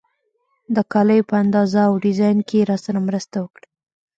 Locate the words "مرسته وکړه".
3.07-3.67